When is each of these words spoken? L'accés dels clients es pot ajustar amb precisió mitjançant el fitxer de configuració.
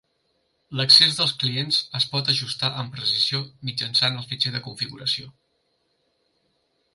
L'accés 0.77 1.09
dels 1.17 1.33
clients 1.43 1.81
es 1.99 2.07
pot 2.13 2.31
ajustar 2.33 2.71
amb 2.85 2.95
precisió 2.95 3.43
mitjançant 3.69 4.19
el 4.23 4.27
fitxer 4.33 4.55
de 4.57 4.63
configuració. 4.71 5.29